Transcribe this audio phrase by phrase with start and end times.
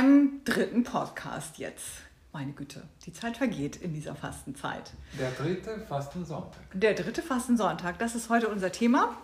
[0.00, 1.84] Beim dritten Podcast jetzt.
[2.32, 4.92] Meine Güte, die Zeit vergeht in dieser Fastenzeit.
[5.18, 6.62] Der dritte Fastensonntag.
[6.72, 9.14] Der dritte Fastensonntag, das ist heute unser Thema.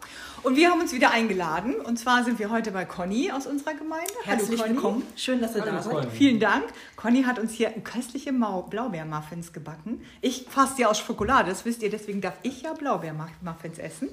[0.43, 1.77] Und wir haben uns wieder eingeladen.
[1.77, 4.13] Und zwar sind wir heute bei Conny aus unserer Gemeinde.
[4.25, 4.75] Herzlich Hallo, Conny.
[4.75, 5.03] willkommen.
[5.17, 6.13] Schön, dass ihr Hallo, da seid.
[6.13, 6.65] Vielen Dank.
[6.97, 10.03] Conny hat uns hier köstliche Blaubeermuffins gebacken.
[10.21, 14.11] Ich fasse ja aus Schokolade, das wisst ihr, deswegen darf ich ja Blaubeermuffins essen.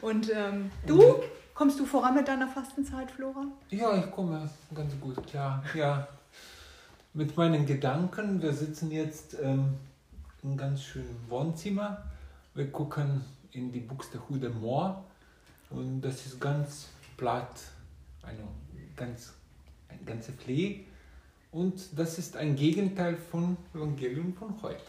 [0.00, 1.16] Und ähm, du,
[1.54, 3.46] kommst du voran mit deiner Fastenzeit, Flora?
[3.70, 5.62] Ja, ich komme ganz gut klar.
[5.74, 6.06] Ja,
[7.12, 8.42] mit meinen Gedanken.
[8.42, 9.74] Wir sitzen jetzt ähm,
[10.42, 12.04] im ganz schönen Wohnzimmer.
[12.54, 15.04] Wir gucken in die Buxtehude Moor
[15.70, 17.60] und das ist ganz platt,
[18.22, 18.38] eine
[18.96, 19.32] ganz,
[19.88, 20.84] eine ganze Flee.
[21.52, 24.82] Und das ist ein Gegenteil von Evangelium von heute.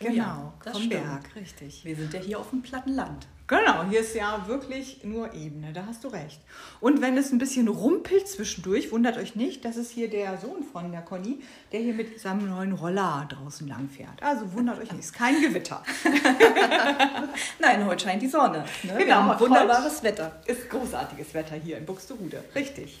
[0.00, 1.04] Genau, Ja, das vom stimmt.
[1.04, 1.84] Berg, richtig.
[1.84, 3.28] Wir sind ja hier auf dem platten Land.
[3.50, 6.40] Genau, hier ist ja wirklich nur Ebene, da hast du recht.
[6.80, 10.62] Und wenn es ein bisschen rumpelt zwischendurch, wundert euch nicht, das ist hier der Sohn
[10.62, 11.40] von der Conny,
[11.72, 14.22] der hier mit seinem neuen Roller draußen lang fährt.
[14.22, 15.82] Also wundert euch nicht, ist kein Gewitter.
[17.58, 18.64] Nein, heute scheint die Sonne.
[18.84, 18.94] Ne?
[18.98, 20.40] Genau, wunderbares Wetter.
[20.46, 23.00] Ist großartiges Wetter hier in Buxtehude, richtig.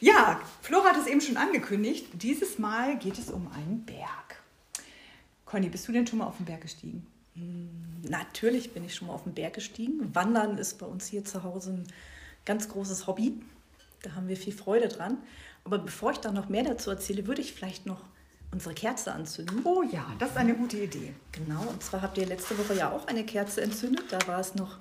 [0.00, 4.42] Ja, Flora hat es eben schon angekündigt, dieses Mal geht es um einen Berg.
[5.46, 7.06] Conny, bist du denn schon mal auf den Berg gestiegen?
[8.08, 10.14] Natürlich bin ich schon mal auf den Berg gestiegen.
[10.14, 11.84] Wandern ist bei uns hier zu Hause ein
[12.44, 13.40] ganz großes Hobby.
[14.02, 15.18] Da haben wir viel Freude dran.
[15.64, 18.02] Aber bevor ich da noch mehr dazu erzähle, würde ich vielleicht noch
[18.50, 19.60] unsere Kerze anzünden.
[19.64, 21.14] Oh ja, das ist eine gute Idee.
[21.32, 24.04] Genau, und zwar habt ihr letzte Woche ja auch eine Kerze entzündet.
[24.10, 24.78] Da war es noch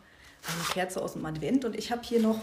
[0.47, 1.63] eine Kerze aus dem Advent.
[1.65, 2.39] Und ich habe hier noch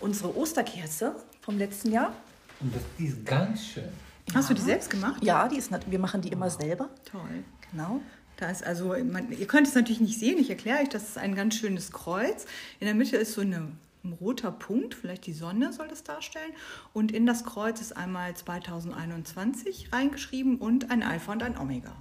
[0.00, 2.14] unsere Osterkerze vom letzten Jahr.
[2.60, 3.88] Und das die ist ganz schön.
[4.34, 5.22] Hast du die selbst gemacht?
[5.22, 6.88] Ja, die ist, wir machen die immer selber.
[7.04, 7.44] Toll.
[7.70, 8.00] Genau.
[8.36, 11.18] Da ist also, man, ihr könnt es natürlich nicht sehen, ich erkläre euch, das ist
[11.18, 12.46] ein ganz schönes Kreuz.
[12.80, 13.68] In der Mitte ist so eine,
[14.04, 16.52] ein roter Punkt, vielleicht die Sonne soll das darstellen.
[16.92, 21.94] Und in das Kreuz ist einmal 2021 reingeschrieben und ein Alpha und ein Omega.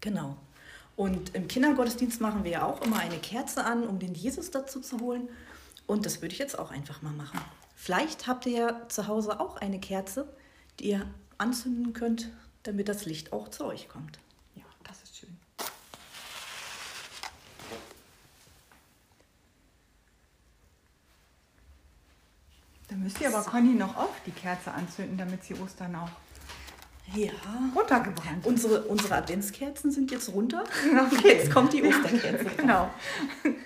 [0.00, 0.36] Genau.
[0.96, 4.80] Und im Kindergottesdienst machen wir ja auch immer eine Kerze an, um den Jesus dazu
[4.80, 5.28] zu holen.
[5.86, 7.40] Und das würde ich jetzt auch einfach mal machen.
[7.74, 10.28] Vielleicht habt ihr ja zu Hause auch eine Kerze,
[10.78, 11.06] die ihr
[11.38, 12.30] anzünden könnt,
[12.62, 14.18] damit das Licht auch zu euch kommt.
[14.54, 15.36] Ja, das ist schön.
[22.92, 26.10] Dann müsst ihr aber Conny noch oft die Kerze anzünden, damit sie Ostern auch
[27.14, 27.30] Ja.
[27.74, 28.46] runtergebrannt ist.
[28.46, 30.62] Unsere, unsere Adventskerzen sind jetzt runter.
[31.10, 31.28] Okay.
[31.38, 32.44] Jetzt kommt die Osterkerze.
[32.58, 32.90] Genau.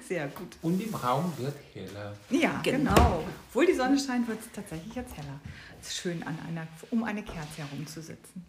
[0.07, 0.57] Sehr gut.
[0.63, 2.15] Und im Raum wird heller.
[2.31, 2.95] Ja, genau.
[2.95, 3.25] Genau.
[3.49, 5.41] Obwohl die Sonne scheint, wird es tatsächlich jetzt heller.
[5.83, 8.45] Es ist schön, an einer, um eine Kerze herumzusitzen.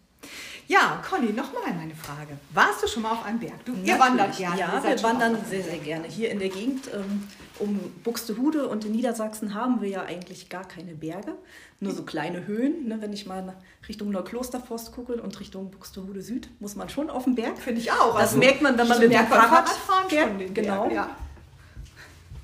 [0.68, 2.36] Ja, Conny, nochmal meine Frage.
[2.52, 3.64] Warst du schon mal auf einem Berg?
[3.64, 4.60] Du, ihr wandert gerne.
[4.60, 6.06] Ja, wir wandern sehr, sehr gerne.
[6.06, 7.26] Hier in der Gegend ähm,
[7.58, 11.32] um Buxtehude und in Niedersachsen haben wir ja eigentlich gar keine Berge,
[11.80, 12.86] nur so kleine Höhen.
[12.86, 12.98] Ne?
[13.00, 13.56] Wenn ich mal
[13.88, 17.56] Richtung Neuklosterforst gucke und Richtung Buxtehude Süd, muss man schon auf den Berg.
[17.58, 18.12] Finde ich auch.
[18.12, 20.54] Das Also, merkt man, wenn man mit dem Fahrrad Fahrradfahren fährt.
[20.54, 20.82] Genau.
[20.82, 21.16] Berg, Ja.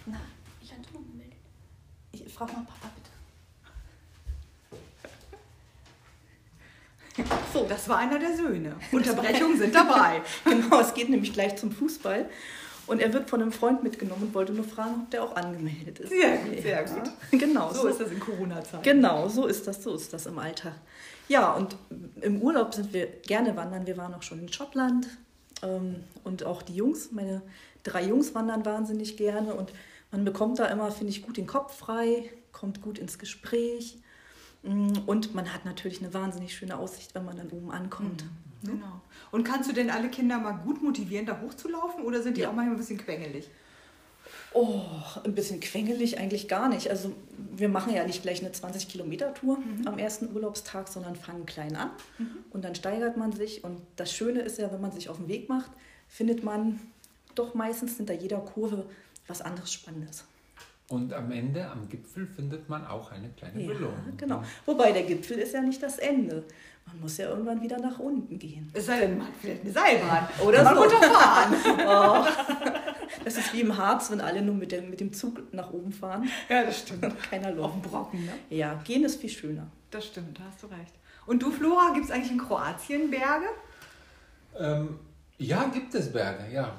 [0.07, 0.17] Na,
[0.63, 0.73] ich.
[2.27, 2.94] Ich frage mal Papa
[7.53, 8.77] So, das war einer der Söhne.
[8.93, 10.23] Unterbrechungen sind dabei.
[10.45, 12.29] Genau, es geht nämlich gleich zum Fußball.
[12.87, 16.01] Und er wird von einem Freund mitgenommen und wollte nur fragen, ob der auch angemeldet
[16.01, 16.11] ist.
[16.11, 17.11] Sehr gut, sehr gut.
[17.41, 18.83] Genau, So ist das in Corona-Zeiten.
[18.83, 20.75] Genau, so ist das, so ist das im Alltag.
[21.29, 21.77] Ja, und
[22.21, 23.87] im Urlaub sind wir gerne wandern.
[23.87, 25.07] Wir waren auch schon in Schottland
[25.63, 27.41] ähm, und auch die Jungs, meine
[27.85, 29.73] drei Jungs wandern wahnsinnig gerne und
[30.11, 33.97] man bekommt da immer, finde ich, gut den Kopf frei, kommt gut ins Gespräch
[34.65, 38.25] und man hat natürlich eine wahnsinnig schöne Aussicht, wenn man dann oben ankommt.
[38.63, 39.01] Genau.
[39.31, 42.49] Und kannst du denn alle Kinder mal gut motivieren, da hochzulaufen oder sind die Ja.
[42.49, 43.51] auch manchmal ein bisschen quengelig?
[44.55, 44.81] Oh,
[45.25, 46.89] ein bisschen quengelig eigentlich gar nicht.
[46.89, 47.13] Also
[47.55, 51.77] wir machen ja nicht gleich eine 20 Kilometer Tour am ersten Urlaubstag, sondern fangen klein
[51.77, 51.91] an
[52.51, 53.65] und dann steigert man sich.
[53.65, 55.71] Und das Schöne ist ja, wenn man sich auf den Weg macht,
[56.09, 56.81] findet man
[57.35, 58.87] doch meistens hinter jeder Kurve
[59.27, 60.25] was anderes Spannendes.
[60.95, 64.17] Und am Ende, am Gipfel, findet man auch eine kleine Ja, Belohnung.
[64.17, 64.43] genau.
[64.65, 66.45] Wobei der Gipfel ist ja nicht das Ende.
[66.87, 68.71] Man muss ja irgendwann wieder nach unten gehen.
[68.73, 70.29] Es sei denn, man hat vielleicht eine Seilbahn.
[70.47, 70.83] Oder mal so.
[70.83, 71.55] runterfahren.
[71.87, 72.25] Oh.
[73.25, 75.93] Das ist wie im Harz, wenn alle nur mit dem, mit dem Zug nach oben
[75.93, 76.29] fahren.
[76.49, 77.07] ja, das stimmt.
[77.31, 77.75] Keiner Auf läuft.
[77.75, 78.33] dem Brocken, ne?
[78.51, 79.67] Ja, gehen ist viel schöner.
[79.91, 80.93] Das stimmt, da hast du recht.
[81.27, 83.47] Und du, Flora, gibt es eigentlich in Kroatien Berge?
[84.59, 84.99] Ähm,
[85.39, 86.71] ja, gibt es Berge, ja.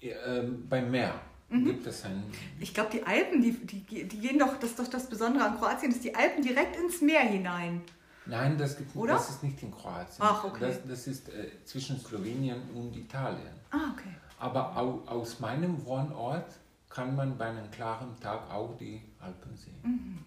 [0.00, 1.14] Ja, ähm, beim Meer
[1.48, 1.64] Mhm.
[1.64, 2.24] gibt es ein.
[2.58, 5.56] Ich glaube, die Alpen, die, die, die gehen doch, das ist doch das Besondere an
[5.56, 7.82] Kroatien, dass die Alpen direkt ins Meer hinein.
[8.26, 9.14] Nein, das, gibt, Oder?
[9.14, 10.18] das ist nicht in Kroatien.
[10.18, 10.58] Ach, okay.
[10.60, 13.54] Das, das ist äh, zwischen Slowenien und Italien.
[13.70, 14.14] Ah, okay.
[14.38, 16.52] Aber au, aus meinem Wohnort
[16.88, 19.76] kann man bei einem klaren Tag auch die Alpen sehen.
[19.82, 20.24] Mhm.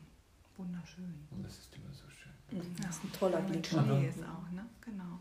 [0.56, 1.28] Wunderschön.
[1.32, 1.90] Und das ist immer
[2.84, 3.66] Das ist ein toller Blick.
[3.66, 4.66] Schnee ist auch, ne?
[4.82, 5.20] Genau.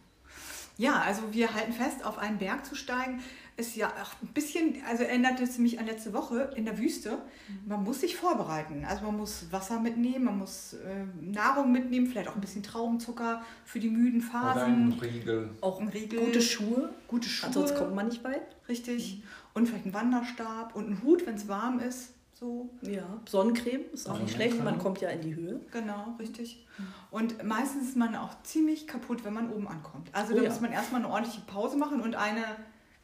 [0.76, 3.20] Ja, also wir halten fest, auf einen Berg zu steigen
[3.58, 7.18] ist ja auch ein bisschen, also erinnert es mich an letzte Woche in der Wüste.
[7.66, 8.84] Man muss sich vorbereiten.
[8.88, 13.42] Also man muss Wasser mitnehmen, man muss äh, Nahrung mitnehmen, vielleicht auch ein bisschen Traubenzucker
[13.64, 14.92] für die müden Oder ein Phasen.
[15.00, 15.50] Riegel.
[15.60, 16.20] Auch Ein Riegel.
[16.20, 16.90] gute Schuhe.
[17.08, 17.46] Gute Schuhe.
[17.48, 18.42] Ansonsten kommt man nicht weit.
[18.68, 19.22] Richtig.
[19.54, 22.14] Und vielleicht ein Wanderstab und ein Hut, wenn es warm ist.
[22.34, 24.62] So, Ja, Sonnencreme ist auch nicht schlecht.
[24.62, 25.60] Man kommt ja in die Höhe.
[25.72, 26.64] genau, richtig.
[27.10, 30.08] Und meistens ist man auch ziemlich kaputt, wenn man oben ankommt.
[30.12, 30.48] Also Oh da ja.
[30.48, 32.44] muss man erstmal eine ordentliche Pause machen und eine,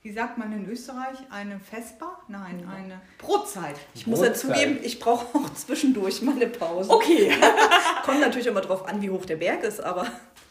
[0.05, 2.19] wie sagt man in Österreich, eine Vesper?
[2.29, 2.69] Nein, Ja.
[2.69, 3.75] eine Brotzeit.
[3.95, 6.91] Ich muss ja zugeben, ich brauche auch zwischendurch mal eine Pause.
[6.91, 7.33] Okay.
[8.05, 10.07] Kommt natürlich immer drauf an, wie hoch der Berg ist, aber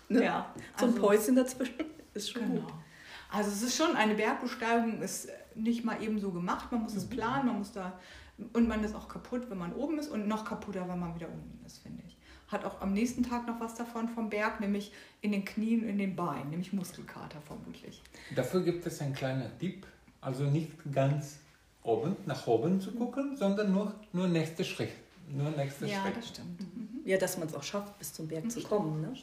[0.10, 0.24] ne?
[0.26, 0.48] Ja,
[0.78, 1.76] so ein also- Päuschen dazwischen
[2.16, 2.62] ist schon Genau.
[2.62, 2.74] gut.
[3.32, 6.72] Also es ist schon eine Bergbesteigung, ist nicht mal eben so gemacht.
[6.72, 6.86] Man Mhm.
[6.86, 7.94] muss es planen, man muss da
[8.54, 11.28] und man ist auch kaputt, wenn man oben ist und noch kaputter, wenn man wieder
[11.28, 12.13] unten ist, finde ich.
[12.54, 14.92] Hat auch am nächsten Tag noch was davon vom Berg, nämlich
[15.22, 18.02] in den Knien, in den Beinen, nämlich Muskelkater vermutlich.
[18.36, 19.86] Dafür gibt es einen kleinen Tipp.
[20.22, 21.40] Also nicht ganz
[21.84, 24.92] oben, nach oben zu gucken, sondern nur, nur nächster Schritt.
[25.28, 26.18] Nur nächster Ja, Schritt.
[26.18, 26.62] das stimmt.
[27.06, 29.02] Ja, dass man es auch schafft, bis zum Berg zu kommen.
[29.02, 29.14] Ne?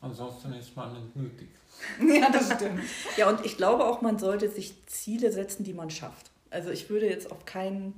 [0.00, 1.56] Ansonsten ist man entmutigt.
[2.06, 2.80] Ja, das stimmt.
[3.16, 6.30] Ja, und ich glaube auch, man sollte sich Ziele setzen, die man schafft.
[6.50, 7.94] Also ich würde jetzt auf keinen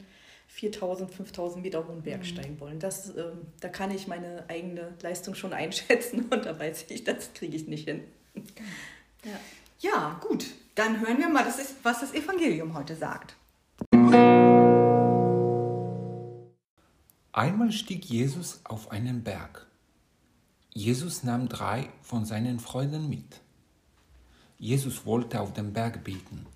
[0.49, 2.81] 4000, 5000 Meter hohen Berg steigen wollen.
[2.81, 7.33] Das, ähm, da kann ich meine eigene Leistung schon einschätzen und da weiß ich, das
[7.35, 8.03] kriege ich nicht hin.
[9.25, 9.39] Ja.
[9.81, 10.47] Ja, gut.
[10.75, 13.37] Dann hören wir mal, das ist, was das Evangelium heute sagt.
[17.33, 19.67] Einmal stieg Jesus auf einen Berg.
[20.75, 23.41] Jesus nahm drei von seinen Freunden mit.
[24.59, 26.47] Jesus wollte auf dem Berg beten.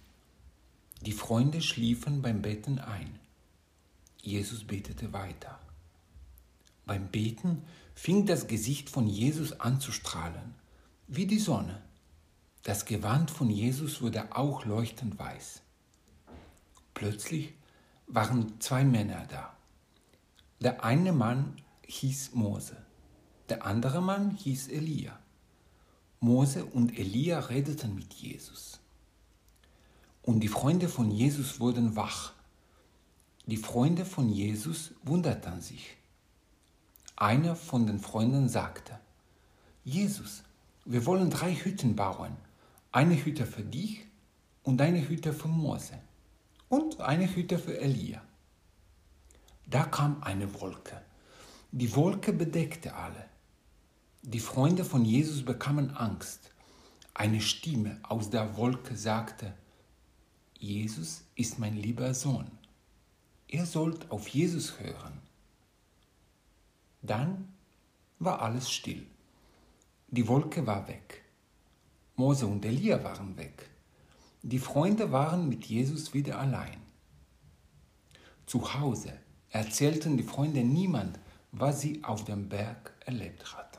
[1.02, 3.21] Die Freunde schliefen beim Beten ein.
[4.22, 5.58] Jesus betete weiter.
[6.86, 7.64] Beim Beten
[7.94, 10.54] fing das Gesicht von Jesus an zu strahlen,
[11.08, 11.82] wie die Sonne.
[12.62, 15.62] Das Gewand von Jesus wurde auch leuchtend weiß.
[16.94, 17.52] Plötzlich
[18.06, 19.56] waren zwei Männer da.
[20.60, 22.76] Der eine Mann hieß Mose,
[23.48, 25.18] der andere Mann hieß Elia.
[26.20, 28.78] Mose und Elia redeten mit Jesus.
[30.22, 32.32] Und die Freunde von Jesus wurden wach.
[33.46, 35.96] Die Freunde von Jesus wunderten sich.
[37.16, 39.00] Einer von den Freunden sagte,
[39.84, 40.44] Jesus,
[40.84, 42.36] wir wollen drei Hütten bauen.
[42.92, 44.06] Eine Hütte für dich
[44.62, 45.98] und eine Hütte für Mose
[46.68, 48.22] und eine Hütte für Elia.
[49.66, 51.02] Da kam eine Wolke.
[51.72, 53.24] Die Wolke bedeckte alle.
[54.22, 56.52] Die Freunde von Jesus bekamen Angst.
[57.12, 59.52] Eine Stimme aus der Wolke sagte,
[60.58, 62.46] Jesus ist mein lieber Sohn.
[63.52, 65.20] Ihr sollt auf Jesus hören.
[67.02, 67.52] Dann
[68.18, 69.06] war alles still.
[70.08, 71.22] Die Wolke war weg.
[72.16, 73.68] Mose und Elia waren weg.
[74.40, 76.80] Die Freunde waren mit Jesus wieder allein.
[78.46, 79.12] Zu Hause
[79.50, 81.20] erzählten die Freunde niemand,
[81.50, 83.71] was sie auf dem Berg erlebt hatten.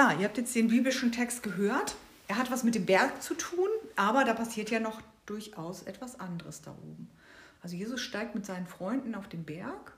[0.00, 1.94] Ja, ihr habt jetzt den biblischen Text gehört.
[2.26, 6.18] Er hat was mit dem Berg zu tun, aber da passiert ja noch durchaus etwas
[6.18, 7.10] anderes da oben.
[7.60, 9.92] Also Jesus steigt mit seinen Freunden auf den Berg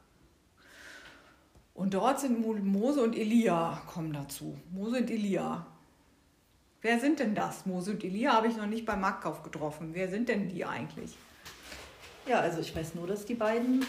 [1.72, 4.58] und dort sind Mo- Mose und Elia kommen dazu.
[4.72, 5.66] Mose und Elia.
[6.80, 7.64] Wer sind denn das?
[7.64, 9.90] Mose und Elia habe ich noch nicht beim Marktkauf getroffen.
[9.92, 11.16] Wer sind denn die eigentlich?
[12.26, 13.86] Ja, also ich weiß nur, dass die beiden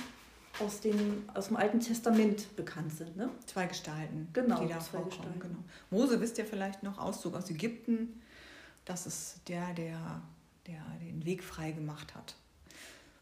[0.60, 3.16] aus dem, aus dem Alten Testament bekannt sind.
[3.18, 3.30] Ne?
[3.46, 5.40] Zwei Gestalten, Genau, die da vorkommen.
[5.40, 5.58] Genau.
[5.90, 8.22] Mose wisst ihr vielleicht noch, Auszug aus Ägypten.
[8.86, 10.22] Das ist der, der,
[10.68, 12.36] der den Weg frei gemacht hat.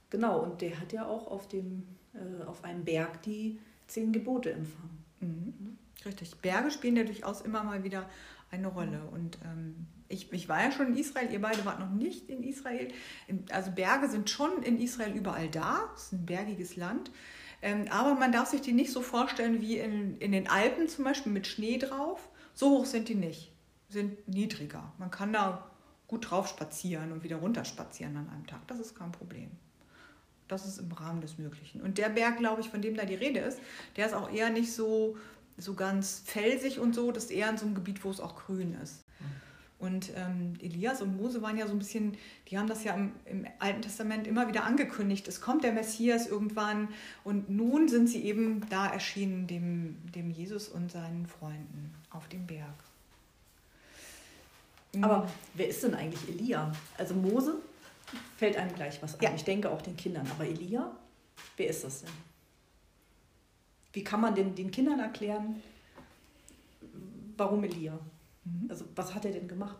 [0.10, 4.52] Genau, und der hat ja auch auf, dem, äh, auf einem Berg die zehn Gebote
[4.52, 5.04] empfangen.
[5.22, 5.78] Mhm.
[6.06, 6.36] Richtig.
[6.38, 8.10] Berge spielen ja durchaus immer mal wieder
[8.50, 9.02] eine Rolle.
[9.12, 12.44] Und ähm, ich, ich war ja schon in Israel, ihr beide wart noch nicht in
[12.44, 12.89] Israel.
[13.51, 15.89] Also Berge sind schon in Israel überall da.
[15.96, 17.12] Es ist ein bergiges Land.
[17.62, 21.06] Ähm, aber man darf sich die nicht so vorstellen wie in, in den Alpen zum
[21.06, 22.30] Beispiel mit Schnee drauf.
[22.53, 23.51] So hoch sind die nicht.
[23.89, 24.91] Sind niedriger.
[24.98, 25.70] Man kann da
[26.08, 28.68] gut drauf spazieren und wieder runter spazieren an einem Tag.
[28.68, 29.51] Das ist kein Problem.
[30.48, 31.82] Das ist im Rahmen des Möglichen.
[31.82, 33.60] Und der Berg, glaube ich, von dem da die Rede ist,
[33.96, 35.18] der ist auch eher nicht so,
[35.58, 37.12] so ganz felsig und so.
[37.12, 39.06] Das ist eher in so einem Gebiet, wo es auch grün ist.
[39.82, 42.16] Und ähm, Elias und Mose waren ja so ein bisschen,
[42.48, 45.28] die haben das ja im, im Alten Testament immer wieder angekündigt.
[45.28, 46.90] Es kommt der Messias irgendwann.
[47.24, 52.46] Und nun sind sie eben da erschienen, dem, dem Jesus und seinen Freunden auf dem
[52.46, 52.76] Berg.
[55.02, 56.72] Aber wer ist denn eigentlich Elia?
[57.00, 57.58] Also Mose
[58.38, 59.24] fällt einem gleich was ein.
[59.24, 59.34] Ja.
[59.34, 60.28] Ich denke auch den Kindern.
[60.30, 60.92] Aber Elia,
[61.58, 62.12] wer ist das denn?
[63.94, 65.62] Wie kann man denn den Kindern erklären,
[67.36, 67.98] warum Elia?
[68.70, 69.78] Also was hat er denn gemacht?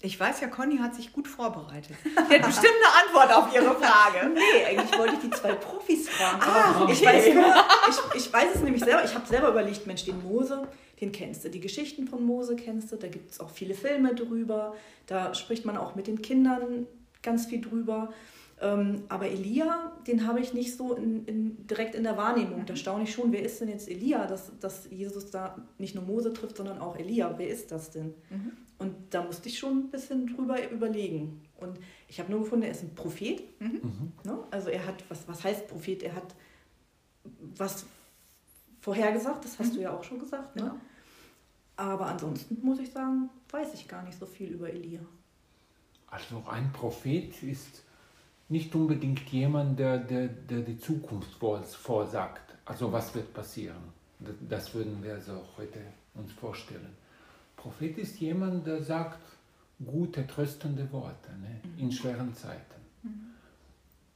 [0.00, 1.96] Ich weiß ja, Conny hat sich gut vorbereitet.
[2.04, 4.30] Die hat bestimmt eine Antwort auf ihre Frage.
[4.34, 6.42] Nee, eigentlich wollte ich die zwei Profis fragen.
[6.42, 7.06] Ah, aber ich, okay.
[7.06, 7.26] weiß
[8.14, 9.04] ich, ich weiß es nämlich selber.
[9.04, 10.68] Ich habe selber überlegt, Mensch, den Mose,
[11.00, 11.50] den kennst du.
[11.50, 12.96] Die Geschichten von Mose kennst du.
[12.96, 14.74] Da gibt es auch viele Filme drüber.
[15.06, 16.86] Da spricht man auch mit den Kindern
[17.22, 18.12] ganz viel drüber.
[18.60, 22.64] Ähm, aber Elia, den habe ich nicht so in, in, direkt in der Wahrnehmung.
[22.66, 26.04] Da staune ich schon, wer ist denn jetzt Elia, dass, dass Jesus da nicht nur
[26.04, 27.34] Mose trifft, sondern auch Elia.
[27.36, 28.14] Wer ist das denn?
[28.78, 31.42] Und da musste ich schon ein bisschen drüber überlegen.
[31.56, 33.42] Und ich habe nur gefunden, er ist ein Prophet.
[34.24, 34.38] Ne?
[34.50, 36.02] Also er hat, was, was heißt Prophet?
[36.02, 36.34] Er hat
[37.56, 37.86] was
[38.80, 40.54] vorhergesagt, das hast du ja auch schon gesagt.
[40.56, 40.62] Ne?
[40.62, 40.78] Genau.
[41.76, 45.00] Aber ansonsten muss ich sagen, weiß ich gar nicht so viel über Elia.
[46.06, 47.83] Also ein Prophet ist
[48.48, 52.54] nicht unbedingt jemand, der, der, der die Zukunft vor- vorsagt.
[52.64, 53.92] Also was wird passieren.
[54.48, 55.80] Das- würden wir so heute
[56.14, 56.94] uns vorstellen.
[57.56, 59.18] Prophet ist jemand, der sagt
[59.84, 61.60] gute, tröstende Worte ne?
[61.78, 62.80] in schweren Zeiten.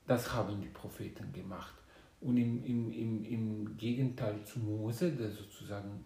[0.07, 1.75] Das haben die Propheten gemacht.
[2.21, 6.05] Und im, im, im, im Gegenteil zu Mose, der sozusagen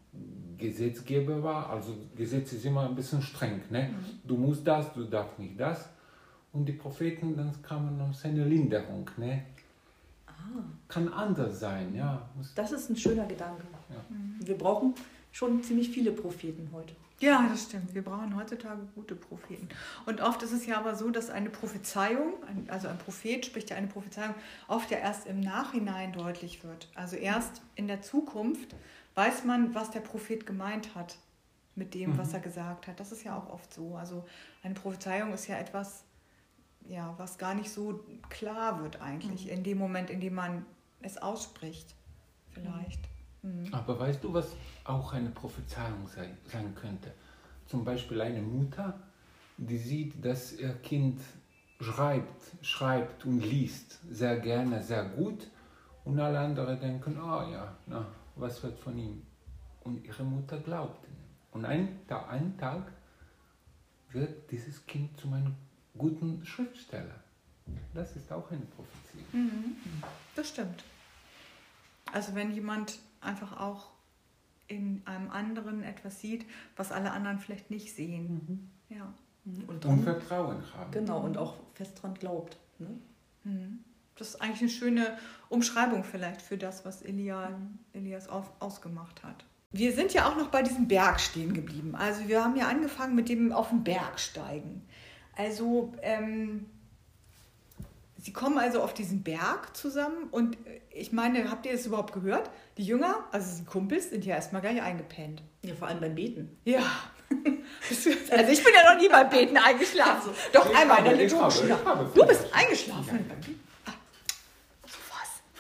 [0.59, 3.63] Gesetzgeber war, also Gesetz ist immer ein bisschen streng.
[3.71, 3.95] Ne?
[4.25, 5.89] Du musst das, du darfst nicht das.
[6.53, 9.11] Und die Propheten, dann kamen aus einer Linderung.
[9.17, 9.45] Ne?
[10.89, 12.29] Kann anders sein, ja.
[12.55, 13.65] Das ist ein schöner Gedanke.
[13.89, 13.97] Ja.
[14.47, 14.95] Wir brauchen
[15.31, 16.95] schon ziemlich viele Propheten heute.
[17.21, 17.95] Ja, das stimmt.
[17.95, 19.69] Wir brauchen heutzutage gute Propheten.
[20.07, 22.35] Und oft ist es ja aber so, dass eine Prophezeiung,
[22.67, 24.35] also ein Prophet spricht ja eine Prophezeiung,
[24.67, 26.89] oft ja erst im Nachhinein deutlich wird.
[26.97, 28.75] Also erst in der Zukunft
[29.15, 31.17] weiß man, was der Prophet gemeint hat
[31.77, 32.99] mit dem, was er gesagt hat.
[32.99, 33.95] Das ist ja auch oft so.
[33.95, 34.25] Also
[34.65, 36.03] eine Prophezeiung ist ja etwas,
[36.89, 40.65] ja, was gar nicht so klar wird eigentlich in dem Moment, in dem man
[41.01, 41.95] es ausspricht.
[42.51, 43.01] Vielleicht.
[43.43, 43.73] Mhm.
[43.73, 47.13] aber weißt du, was auch eine Prophezeiung sein, sein könnte?
[47.67, 49.01] Zum Beispiel eine Mutter,
[49.57, 51.21] die sieht, dass ihr Kind
[51.81, 55.49] schreibt, schreibt und liest sehr gerne, sehr gut.
[56.05, 59.23] Und alle anderen denken, ah ja, na, was wird von ihm?
[59.81, 61.17] Und ihre Mutter glaubt ihm.
[61.53, 62.93] Und ein, einen Tag
[64.11, 65.55] wird dieses Kind zu einem
[65.97, 67.15] guten Schriftsteller.
[67.95, 69.25] Das ist auch eine Prophezie.
[70.35, 70.85] Das stimmt.
[72.13, 73.91] Also wenn jemand einfach auch
[74.69, 76.47] in einem anderen etwas sieht,
[76.77, 78.71] was alle anderen vielleicht nicht sehen.
[78.89, 79.13] Ja.
[79.45, 80.91] Und Und dann, Vertrauen haben.
[80.93, 82.57] genau, und auch fest dran glaubt.
[82.79, 82.89] Ne?
[83.45, 83.81] Mhm.
[84.17, 85.19] Das ist eigentlich eine schöne
[85.49, 87.51] Umschreibung vielleicht für das, was Elia,
[87.93, 89.45] Elias auf, ausgemacht hat.
[89.73, 91.95] Wir sind ja auch noch bei diesem Berg stehen geblieben.
[91.97, 94.83] Also wir haben ja angefangen mit dem auf den Berg steigen.
[95.37, 96.67] Also ähm,
[98.19, 102.13] sie kommen also auf diesen Berg zusammen und äh, ich meine, habt ihr das überhaupt
[102.13, 102.51] gehört?
[102.77, 105.43] Die Jünger, also die Kumpels, sind ja erstmal gleich eingepennt.
[105.63, 106.57] Ja, vor allem beim Beten.
[106.65, 106.83] Ja.
[108.31, 110.33] Also ich bin ja noch nie beim Beten eingeschlafen.
[110.53, 111.73] Doch Ich einmal in der Liturgie.
[112.15, 113.25] Du bist eingeschlafen.
[113.29, 113.47] Was.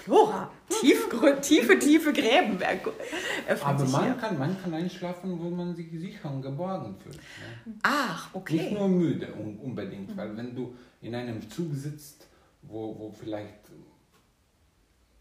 [0.04, 0.50] Flora.
[0.80, 2.61] Tief, grö- tiefe, tiefe Gräben.
[2.61, 2.80] Er-
[3.64, 4.14] Aber man hier.
[4.14, 7.16] kann, man kann einschlafen, wo man sich sicher und geborgen fühlt.
[7.16, 7.75] Ne?
[7.82, 8.71] Ach, Nicht okay.
[8.75, 12.26] nur müde un unbedingt, weil wenn du in einem Zug sitzt,
[12.62, 13.71] wo, wo vielleicht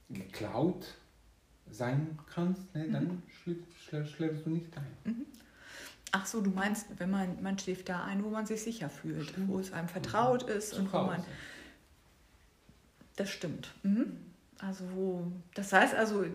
[0.10, 0.86] geklaut
[1.70, 5.26] sein kannst, ne, dann schläfst, schläfst, schläfst du nicht ein.
[6.12, 9.34] Ach so, du meinst, wenn man, man schläft da ein, wo man sich sicher fühlt,
[9.48, 11.28] wo es einem vertraut ist und Zu wo man Hause.
[13.16, 13.72] Das stimmt.
[13.84, 14.18] Mhm.
[14.62, 16.26] Also das heißt also,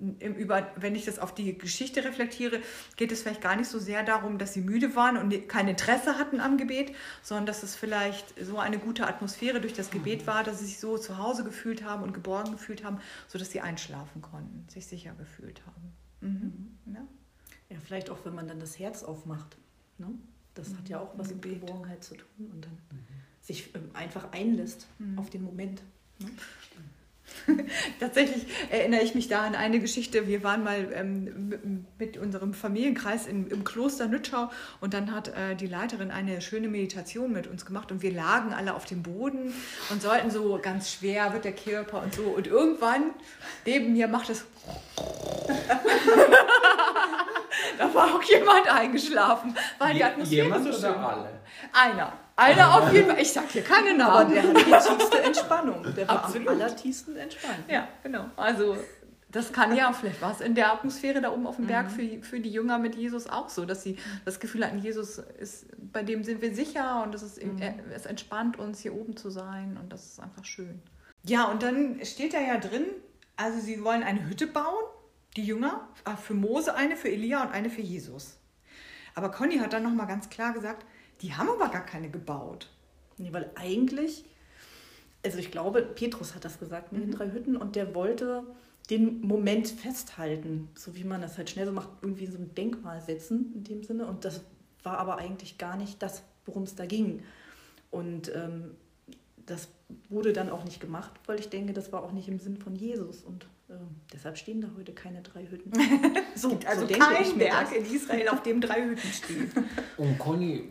[0.00, 2.60] im Über, wenn ich das auf die Geschichte reflektiere,
[2.96, 6.18] geht es vielleicht gar nicht so sehr darum, dass sie müde waren und kein Interesse
[6.18, 10.44] hatten am Gebet, sondern dass es vielleicht so eine gute Atmosphäre durch das Gebet war,
[10.44, 14.22] dass sie sich so zu Hause gefühlt haben und geborgen gefühlt haben, sodass sie einschlafen
[14.22, 15.92] konnten, sich sicher gefühlt haben.
[16.20, 16.94] Mhm.
[16.94, 17.06] Ja.
[17.70, 19.58] Ja, vielleicht auch, wenn man dann das Herz aufmacht.
[19.98, 20.08] Ne?
[20.54, 21.42] Das hat ja auch was mit.
[21.42, 22.78] Geborgenheit zu tun und dann
[23.42, 25.82] sich ähm, einfach einlässt auf den Moment.
[26.18, 26.30] Ne?
[28.00, 30.26] Tatsächlich erinnere ich mich da an eine Geschichte.
[30.26, 35.54] Wir waren mal ähm, mit unserem Familienkreis in, im Kloster Nützschau und dann hat äh,
[35.54, 39.52] die Leiterin eine schöne Meditation mit uns gemacht und wir lagen alle auf dem Boden
[39.90, 43.10] und sollten so ganz schwer wird der Körper und so und irgendwann
[43.64, 44.44] neben mir macht es
[47.78, 51.40] da war auch jemand eingeschlafen, weil die Atmosphäre Jemand so schön oder alle?
[51.72, 52.12] Einer.
[52.38, 53.20] Einer auf jeden Fall.
[53.20, 54.32] Ich sag hier keine Aber Namen.
[54.32, 55.82] der hat die tiefste Entspannung.
[55.96, 56.48] Der war Absolut.
[56.48, 57.64] am allertiefsten entspannt.
[57.68, 58.26] Ja, genau.
[58.36, 58.76] Also
[59.30, 62.22] das kann ja, vielleicht war es in der Atmosphäre da oben auf dem Berg für,
[62.22, 66.02] für die Jünger mit Jesus auch so, dass sie das Gefühl hatten, Jesus ist, bei
[66.02, 69.78] dem sind wir sicher und es, ist, er, es entspannt uns, hier oben zu sein
[69.80, 70.80] und das ist einfach schön.
[71.24, 72.86] Ja, und dann steht da ja drin,
[73.36, 74.84] also sie wollen eine Hütte bauen,
[75.36, 78.38] die Jünger, äh, für Mose eine, für Elia und eine für Jesus.
[79.14, 80.86] Aber Conny hat dann nochmal ganz klar gesagt,
[81.20, 82.68] die haben aber gar keine gebaut.
[83.16, 84.24] Nee, weil eigentlich,
[85.24, 88.44] also ich glaube, Petrus hat das gesagt mit den drei Hütten und der wollte
[88.90, 93.00] den Moment festhalten, so wie man das halt schnell so macht, irgendwie so ein Denkmal
[93.02, 94.06] setzen in dem Sinne.
[94.06, 94.42] Und das
[94.82, 97.22] war aber eigentlich gar nicht das, worum es da ging.
[97.90, 98.76] Und ähm,
[99.44, 99.68] das
[100.08, 102.76] wurde dann auch nicht gemacht, weil ich denke, das war auch nicht im Sinn von
[102.76, 103.22] Jesus.
[103.22, 105.72] Und ähm, deshalb stehen da heute keine drei Hütten.
[106.34, 107.72] So, also denke kein ich mir Berg das.
[107.72, 109.50] in Israel, auf dem drei Hütten stehen.
[109.96, 110.70] Und Conny,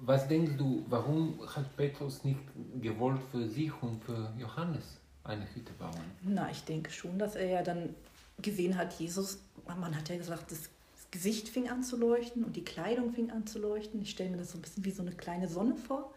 [0.00, 2.40] was denkst du, warum hat Petrus nicht
[2.80, 6.00] gewollt für sich und für Johannes eine Hütte bauen?
[6.22, 7.94] Na, ich denke schon, dass er ja dann
[8.40, 10.70] gesehen hat, Jesus, man hat ja gesagt, das
[11.10, 14.00] Gesicht fing an zu leuchten und die Kleidung fing an zu leuchten.
[14.02, 16.12] Ich stelle mir das so ein bisschen wie so eine kleine Sonne vor.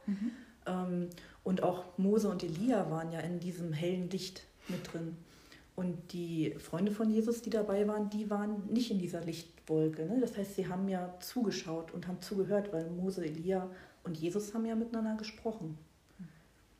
[0.65, 1.09] Ähm,
[1.43, 5.17] und auch Mose und Elia waren ja in diesem hellen Licht mit drin.
[5.75, 9.23] Und die Freunde von Jesus, die dabei waren, die waren nicht in dieser
[9.71, 10.05] Lichtwolke.
[10.05, 10.19] Ne?
[10.19, 13.69] Das heißt, sie haben ja zugeschaut und haben zugehört, weil Mose, Elia
[14.03, 15.77] und Jesus haben ja miteinander gesprochen.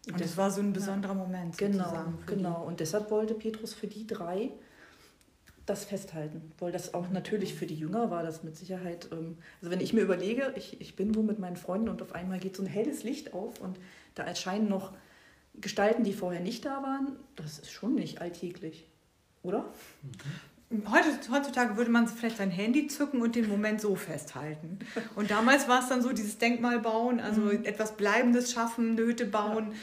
[0.07, 1.57] Und das war so ein besonderer Moment.
[1.57, 2.65] Genau, genau.
[2.65, 4.51] Und deshalb wollte Petrus für die drei
[5.67, 9.07] das festhalten, weil das auch natürlich für die Jünger war das mit Sicherheit.
[9.11, 12.15] Ähm, also wenn ich mir überlege, ich, ich bin wo mit meinen Freunden und auf
[12.15, 13.77] einmal geht so ein helles Licht auf und
[14.15, 14.91] da erscheinen noch
[15.53, 18.87] Gestalten, die vorher nicht da waren, das ist schon nicht alltäglich,
[19.43, 19.65] oder?
[20.91, 24.79] Heutzutage würde man vielleicht sein Handy zücken und den Moment so festhalten.
[25.15, 27.65] Und damals war es dann so dieses Denkmal bauen, also Mhm.
[27.65, 29.73] etwas Bleibendes schaffen, eine Hütte bauen,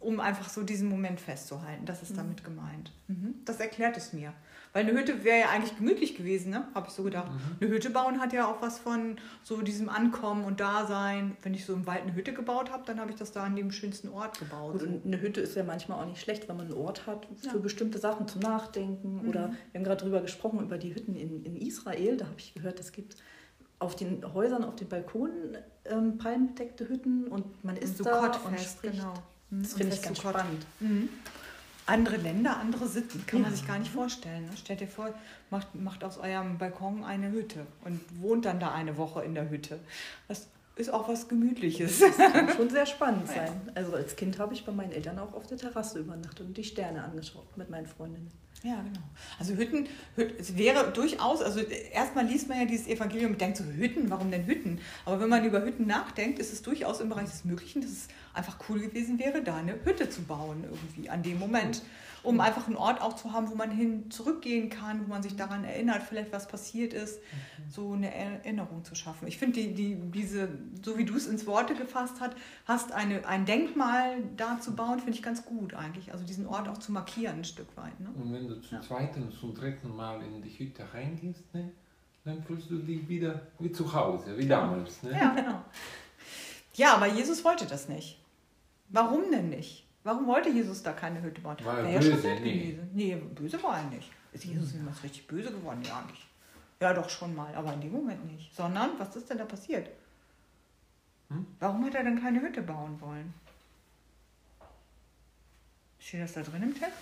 [0.00, 1.84] um einfach so diesen Moment festzuhalten.
[1.86, 2.92] Das ist damit gemeint.
[3.08, 3.34] Mhm.
[3.44, 4.32] Das erklärt es mir.
[4.72, 6.68] Weil eine Hütte wäre ja eigentlich gemütlich gewesen, ne?
[6.76, 7.28] habe ich so gedacht.
[7.60, 11.36] Eine Hütte bauen hat ja auch was von so diesem Ankommen und Dasein.
[11.42, 13.56] Wenn ich so im Wald eine Hütte gebaut habe, dann habe ich das da an
[13.56, 14.74] dem schönsten Ort gebaut.
[14.74, 17.26] Gut, und eine Hütte ist ja manchmal auch nicht schlecht, wenn man einen Ort hat
[17.42, 17.54] für Ja.
[17.56, 19.26] bestimmte Sachen zum Nachdenken.
[19.28, 22.16] Oder wir haben gerade drüber gesprochen, über die Hütten in, in Israel.
[22.16, 23.16] Da habe ich gehört, es gibt
[23.78, 28.32] auf den Häusern, auf den Balkonen ähm, palmbedeckte Hütten und man ist so da und
[28.32, 28.94] Kottfest, spricht.
[28.94, 29.14] genau.
[29.50, 30.34] Das Und finde ich ganz zu Kott.
[30.34, 30.66] spannend.
[31.86, 33.56] Andere Länder, andere Sitten, kann man Ja.
[33.56, 34.44] sich gar nicht vorstellen.
[34.44, 34.56] Ne?
[34.56, 35.12] Stellt dir vor,
[35.50, 39.50] macht, macht aus eurem Balkon eine Hütte und wohnt dann da eine Woche in der
[39.50, 39.80] Hütte.
[40.28, 40.46] Das
[40.76, 41.98] ist auch was Gemütliches.
[42.00, 43.70] Das kann schon sehr spannend sein.
[43.74, 46.64] Also als Kind habe ich bei meinen Eltern auch auf der Terrasse übernachtet und die
[46.64, 48.28] Sterne angeschaut mit meinen Freundinnen.
[48.62, 49.00] Ja, genau.
[49.38, 53.56] Also Hütten, Hüt- es wäre durchaus, also erstmal liest man ja dieses Evangelium und denkt
[53.56, 54.80] so, Hütten, warum denn Hütten?
[55.06, 58.08] Aber wenn man über Hütten nachdenkt, ist es durchaus im Bereich des Möglichen, dass es
[58.34, 61.82] einfach cool gewesen wäre, da eine Hütte zu bauen irgendwie an dem Moment.
[62.22, 65.36] Um einfach einen Ort auch zu haben, wo man hin zurückgehen kann, wo man sich
[65.36, 67.18] daran erinnert, vielleicht was passiert ist,
[67.70, 69.26] so eine Erinnerung zu schaffen.
[69.26, 70.50] Ich finde, die, die, diese,
[70.82, 72.34] so wie du es ins Worte gefasst hast,
[72.66, 76.12] hast eine, ein Denkmal da zu bauen, finde ich ganz gut eigentlich.
[76.12, 77.98] Also diesen Ort auch zu markieren ein Stück weit.
[77.98, 78.10] Ne?
[78.14, 81.72] Und wenn du zum zweiten und zum dritten Mal in die Hütte reingehst, ne,
[82.24, 85.02] dann fühlst du dich wieder wie zu Hause, wie damals.
[85.02, 85.12] Ne?
[85.12, 85.64] Ja, genau.
[86.74, 88.19] Ja, aber Jesus wollte das nicht.
[88.90, 89.86] Warum denn nicht?
[90.02, 91.56] Warum wollte Jesus da keine Hütte bauen?
[91.64, 92.28] War er Wäre ja schon böse?
[92.28, 92.58] nett Nee.
[92.72, 92.90] gewesen.
[92.92, 94.10] Nee, böse war er nicht.
[94.32, 95.82] Ist Jesus jemals richtig böse geworden?
[95.84, 96.26] Ja, nicht.
[96.80, 98.54] Ja, doch schon mal, aber in dem Moment nicht.
[98.54, 99.90] Sondern, was ist denn da passiert?
[101.28, 101.46] Hm?
[101.58, 103.34] Warum hat er denn keine Hütte bauen wollen?
[105.98, 106.96] Steht das da drin im Text?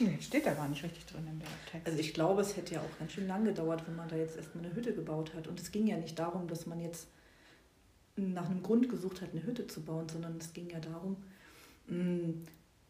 [0.00, 1.86] Nee, steht da gar nicht richtig drin im Text.
[1.86, 4.36] Also ich glaube, es hätte ja auch ganz schön lang gedauert, wenn man da jetzt
[4.36, 5.46] erstmal eine Hütte gebaut hat.
[5.46, 7.06] Und es ging ja nicht darum, dass man jetzt
[8.16, 11.16] nach einem Grund gesucht hat, eine Hütte zu bauen, sondern es ging ja darum,
[11.86, 12.34] mh,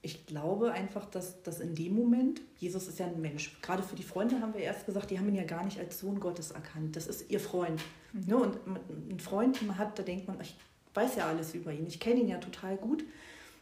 [0.05, 3.95] ich glaube einfach, dass, dass in dem Moment, Jesus ist ja ein Mensch, gerade für
[3.95, 6.51] die Freunde haben wir erst gesagt, die haben ihn ja gar nicht als Sohn Gottes
[6.51, 6.97] erkannt.
[6.97, 7.81] Das ist ihr Freund.
[8.13, 8.37] Ne?
[8.37, 8.81] Und man-
[9.11, 10.57] ein Freund, den man hat, da denkt man, ich
[10.95, 13.05] weiß ja alles über ihn, ich kenne ihn ja total gut,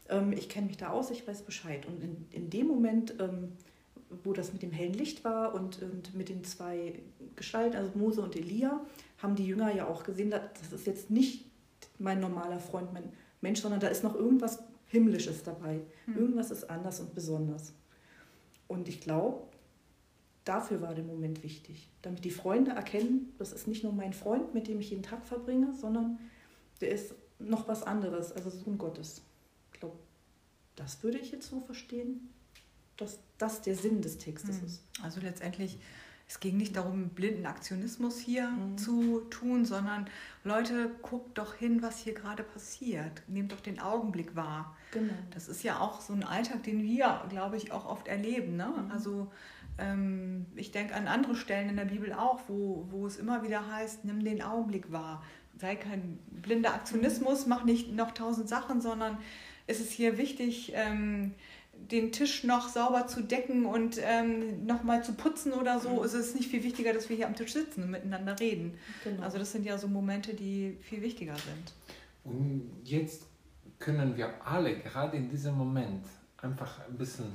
[0.08, 1.84] ähm, ich kenne mich da aus, ich weiß Bescheid.
[1.86, 3.52] Und in, in dem Moment, ähm,
[4.24, 7.00] wo das mit dem hellen Licht war und, und mit den zwei
[7.36, 8.80] Gestalten, also Mose und Elia,
[9.18, 11.44] haben die Jünger ja auch gesehen, dass- das ist jetzt nicht
[12.00, 15.80] mein normaler Freund, mein Mensch, sondern da ist noch irgendwas Himmlisches dabei.
[16.08, 17.72] Irgendwas ist anders und besonders.
[18.66, 19.42] Und ich glaube,
[20.44, 21.88] dafür war der Moment wichtig.
[22.02, 25.24] Damit die Freunde erkennen, das ist nicht nur mein Freund, mit dem ich jeden Tag
[25.26, 26.18] verbringe, sondern
[26.80, 29.22] der ist noch was anderes, also Sohn Gottes.
[29.72, 29.96] Ich glaube,
[30.76, 32.30] das würde ich jetzt so verstehen,
[32.96, 34.66] dass das der Sinn des Textes Mhm.
[34.66, 34.82] ist.
[35.02, 35.78] Also letztendlich,
[36.30, 38.78] es ging nicht darum, blinden Aktionismus hier Mhm.
[38.78, 40.08] zu tun, sondern
[40.44, 43.22] Leute, guckt doch hin, was hier gerade passiert.
[43.26, 44.76] Nehmt doch den Augenblick wahr.
[44.92, 45.12] Genau.
[45.34, 48.56] Das ist ja auch so ein Alltag, den wir, glaube ich, auch oft erleben.
[48.56, 48.68] Ne?
[48.68, 48.92] Mhm.
[48.92, 49.30] Also
[49.78, 53.72] Ähm, ich denke an andere Stellen in der Bibel auch, wo, wo es immer wieder
[53.72, 55.22] heißt, nimm den Augenblick wahr.
[55.56, 59.16] Sei kein blinder Aktionismus, mach nicht noch tausend Sachen, sondern
[59.66, 61.32] es ist hier wichtig, ähm,
[61.90, 66.02] den Tisch noch sauber zu decken und ähm, nochmal zu putzen oder so.
[66.04, 68.78] Es ist nicht viel wichtiger, dass wir hier am Tisch sitzen und miteinander reden.
[69.04, 69.22] Genau.
[69.22, 71.72] Also das sind ja so Momente, die viel wichtiger sind.
[72.24, 73.24] Und jetzt
[73.78, 76.04] können wir alle gerade in diesem Moment
[76.38, 77.32] einfach ein bisschen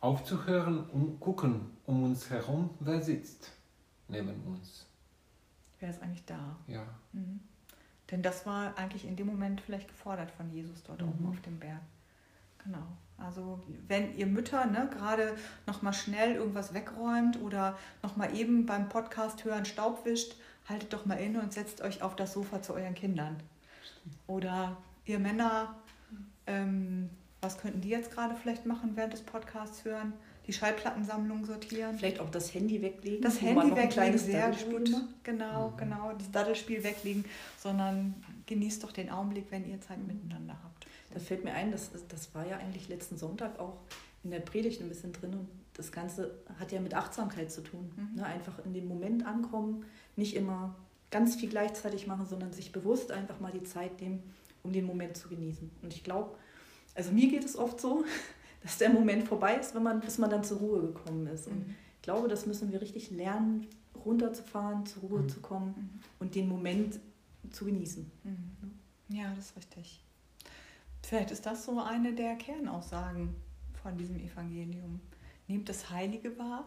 [0.00, 3.52] aufzuhören und gucken um uns herum, wer sitzt
[4.08, 4.86] neben uns.
[5.80, 6.56] Wer ist eigentlich da?
[6.66, 6.84] Ja.
[7.12, 7.40] Mhm.
[8.10, 11.08] Denn das war eigentlich in dem Moment vielleicht gefordert von Jesus dort mhm.
[11.08, 11.80] oben auf dem Berg.
[12.68, 12.86] Genau.
[13.16, 19.44] Also wenn ihr Mütter ne, gerade nochmal schnell irgendwas wegräumt oder nochmal eben beim Podcast
[19.44, 20.36] hören Staub wischt,
[20.68, 23.36] haltet doch mal inne und setzt euch auf das Sofa zu euren Kindern.
[24.26, 25.74] Oder ihr Männer,
[26.46, 30.12] ähm, was könnten die jetzt gerade vielleicht machen während des Podcasts hören?
[30.46, 31.98] Die Schallplattensammlung sortieren.
[31.98, 33.20] Vielleicht auch das Handy weglegen.
[33.20, 34.90] Das Handy weglegen, sehr gut.
[35.22, 35.76] Genau, mhm.
[35.76, 36.12] genau.
[36.16, 37.24] Das Daddelspiel weglegen,
[37.58, 38.14] sondern
[38.46, 40.67] genießt doch den Augenblick, wenn ihr Zeit miteinander habt.
[41.10, 43.78] Da fällt mir ein, das, das war ja eigentlich letzten Sonntag auch
[44.24, 47.90] in der Predigt ein bisschen drin und das Ganze hat ja mit Achtsamkeit zu tun.
[47.96, 48.16] Mhm.
[48.16, 48.26] Ne?
[48.26, 49.84] Einfach in dem Moment ankommen,
[50.16, 50.74] nicht immer
[51.10, 54.22] ganz viel gleichzeitig machen, sondern sich bewusst einfach mal die Zeit nehmen,
[54.62, 55.70] um den Moment zu genießen.
[55.82, 56.36] Und ich glaube,
[56.94, 58.04] also mir geht es oft so,
[58.62, 61.46] dass der Moment vorbei ist, wenn man, bis man dann zur Ruhe gekommen ist.
[61.46, 61.74] Und mhm.
[61.96, 63.68] ich glaube, das müssen wir richtig lernen,
[64.04, 65.28] runterzufahren, zur Ruhe mhm.
[65.28, 66.00] zu kommen mhm.
[66.18, 66.98] und den Moment
[67.50, 68.10] zu genießen.
[68.24, 69.16] Mhm.
[69.16, 70.04] Ja, das ist richtig.
[71.08, 73.34] Vielleicht ist das so eine der Kernaussagen
[73.82, 75.00] von diesem Evangelium.
[75.46, 76.66] Nehmt das Heilige wahr,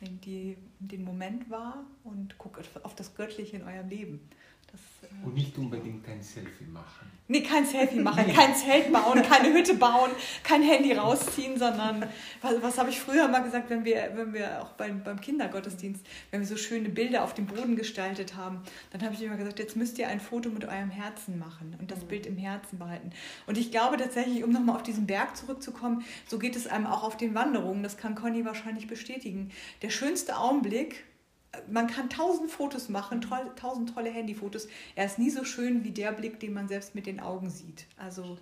[0.00, 4.28] nehmt die, den Moment wahr und guckt auf das Göttliche in eurem Leben.
[4.74, 7.10] Das, äh, und nicht unbedingt ein Selfie machen.
[7.26, 10.10] Nee, kein Selfie machen, kein Zelt bauen, keine Hütte bauen,
[10.42, 12.06] kein Handy rausziehen, sondern
[12.42, 16.04] was, was habe ich früher mal gesagt, wenn wir, wenn wir auch beim, beim Kindergottesdienst,
[16.30, 18.60] wenn wir so schöne Bilder auf dem Boden gestaltet haben,
[18.90, 21.90] dann habe ich immer gesagt, jetzt müsst ihr ein Foto mit eurem Herzen machen und
[21.90, 22.08] das mhm.
[22.08, 23.10] Bild im Herzen behalten.
[23.46, 27.04] Und ich glaube tatsächlich, um nochmal auf diesen Berg zurückzukommen, so geht es einem auch
[27.04, 29.50] auf den Wanderungen, das kann Conny wahrscheinlich bestätigen.
[29.80, 31.04] Der schönste Augenblick,
[31.70, 34.68] man kann tausend Fotos machen, toll, tausend tolle Handyfotos.
[34.94, 37.86] Er ist nie so schön wie der Blick, den man selbst mit den Augen sieht.
[37.96, 38.38] Also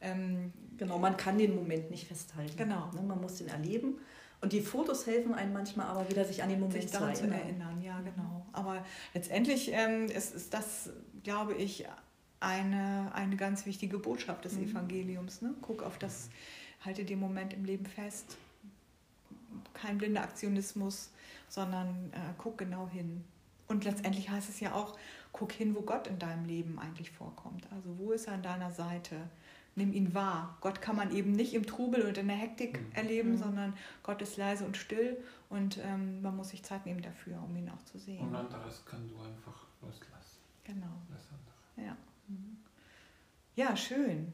[0.00, 2.56] ähm, genau, man kann den Moment nicht festhalten.
[2.56, 2.90] Genau.
[2.94, 3.98] Ne, man muss den erleben.
[4.40, 7.24] Und die Fotos helfen einem manchmal aber wieder, sich an den Moment sich daran zu
[7.24, 7.82] erinnern.
[7.82, 8.46] Ja, genau.
[8.52, 10.90] Aber letztendlich ähm, ist, ist das,
[11.22, 11.86] glaube ich,
[12.40, 14.70] eine, eine ganz wichtige Botschaft des mhm.
[14.70, 15.40] Evangeliums.
[15.42, 15.54] Ne?
[15.62, 16.28] Guck auf das,
[16.84, 18.36] halte den Moment im Leben fest.
[19.76, 21.10] Kein blinder Aktionismus
[21.48, 23.24] sondern äh, guck genau hin.
[23.68, 24.96] Und letztendlich heißt es ja auch,
[25.32, 27.66] guck hin, wo Gott in deinem Leben eigentlich vorkommt.
[27.72, 29.16] Also wo ist er an deiner Seite?
[29.74, 30.56] Nimm ihn wahr.
[30.60, 32.92] Gott kann man eben nicht im Trubel und in der Hektik mhm.
[32.94, 33.38] erleben, mhm.
[33.38, 37.54] sondern Gott ist leise und still und ähm, man muss sich Zeit nehmen dafür, um
[37.56, 38.20] ihn auch zu sehen.
[38.20, 40.38] Und anderes kann du einfach loslassen.
[40.64, 41.02] Genau.
[41.10, 41.88] Das andere.
[41.88, 41.96] Ja.
[42.28, 42.56] Mhm.
[43.54, 44.32] Ja, schön.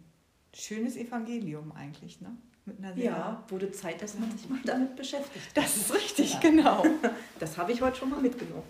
[0.54, 2.36] Schönes Evangelium eigentlich, ne?
[2.64, 5.50] Mit einer ja, wurde Zeit, dass man sich mal damit beschäftigt.
[5.54, 6.40] Das ist richtig, ja.
[6.40, 6.84] genau.
[7.40, 8.62] Das habe ich heute schon mal mitgenommen.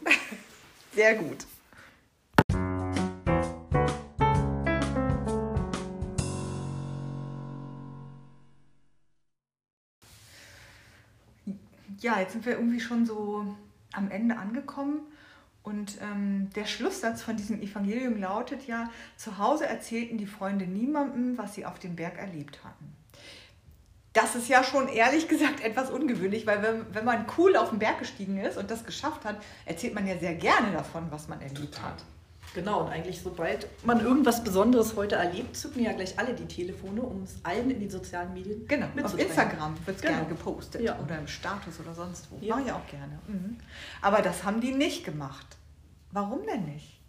[0.95, 1.45] Sehr gut.
[12.01, 13.57] Ja, jetzt sind wir irgendwie schon so
[13.93, 15.01] am Ende angekommen.
[15.63, 21.37] Und ähm, der Schlusssatz von diesem Evangelium lautet ja, zu Hause erzählten die Freunde niemandem,
[21.37, 23.02] was sie auf dem Berg erlebt hatten
[24.13, 27.79] das ist ja schon ehrlich gesagt etwas ungewöhnlich, weil wenn, wenn man cool auf den
[27.79, 31.41] Berg gestiegen ist und das geschafft hat, erzählt man ja sehr gerne davon, was man
[31.41, 31.91] erlebt Total.
[31.91, 32.05] hat.
[32.55, 37.01] Genau, und eigentlich sobald man irgendwas Besonderes heute erlebt, zücken ja gleich alle die Telefone,
[37.01, 40.15] um es allen in den sozialen Medien Genau, auf Instagram wird es genau.
[40.17, 40.99] gerne gepostet ja.
[40.99, 42.37] oder im Status oder sonst wo.
[42.45, 42.57] Ja.
[42.57, 43.19] Mache ich auch gerne.
[43.27, 43.57] Mhm.
[44.03, 45.47] Aber das haben die nicht gemacht.
[46.11, 47.01] Warum denn nicht?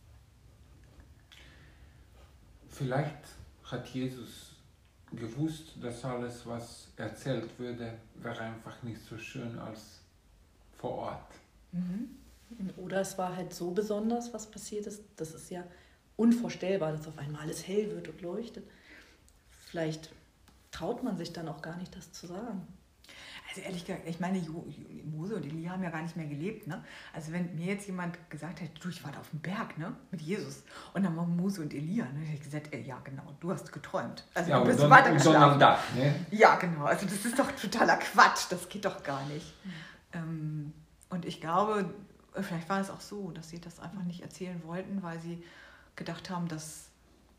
[2.70, 3.20] Vielleicht
[3.66, 4.53] hat Jesus
[5.15, 9.99] gewusst, dass alles, was erzählt würde, wäre einfach nicht so schön als
[10.78, 11.34] vor Ort.
[11.71, 12.10] Mhm.
[12.78, 15.02] Oder es war halt so besonders, was passiert ist.
[15.15, 15.63] Das ist ja
[16.17, 18.65] unvorstellbar, dass auf einmal alles hell wird und leuchtet.
[19.49, 20.12] Vielleicht
[20.71, 22.67] traut man sich dann auch gar nicht, das zu sagen.
[23.56, 24.42] Also ehrlich gesagt, ich meine,
[25.06, 26.66] Mose und Elia haben ja gar nicht mehr gelebt.
[26.66, 26.84] Ne?
[27.13, 29.96] Also wenn mir jetzt jemand gesagt hätte, du, ich war da auf dem Berg ne?
[30.10, 30.63] mit Jesus
[30.94, 32.22] und dann waren Mose und Elia, ne?
[32.22, 34.24] hätte ich gesagt, ey, ja genau, du hast geträumt.
[34.34, 35.60] Also ja, du bist weitergeschlafen.
[35.60, 36.16] Da, ne?
[36.32, 36.86] Ja, genau.
[36.86, 38.46] Also das ist doch totaler Quatsch.
[38.50, 39.54] Das geht doch gar nicht.
[39.63, 39.72] Mhm.
[40.13, 40.74] Ähm,
[41.10, 41.94] und ich glaube,
[42.42, 45.44] vielleicht war es auch so, dass sie das einfach nicht erzählen wollten, weil sie
[45.96, 46.89] gedacht haben, dass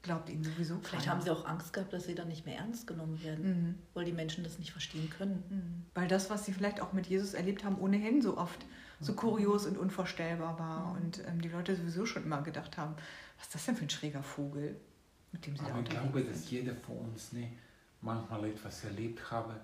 [0.04, 1.16] glaubt ihnen sowieso Vielleicht keiner.
[1.16, 3.74] haben sie auch Angst gehabt, dass sie dann nicht mehr ernst genommen werden, Mhm.
[3.94, 5.42] weil die Menschen das nicht verstehen können.
[5.50, 5.86] Mhm.
[5.94, 8.64] Weil das, was sie vielleicht auch mit Jesus erlebt haben, ohnehin so oft
[9.00, 9.16] so Mhm.
[9.16, 10.92] kurios und unvorstellbar war.
[10.92, 12.94] Und ähm, die Leute sowieso schon immer gedacht haben,
[13.38, 14.76] was ist das denn für ein schräger Vogel,
[15.32, 16.34] mit dem sie da Aber ich unterwegs glaube, sind.
[16.36, 17.50] dass jeder von uns ne,
[18.00, 19.58] manchmal etwas erlebt habe,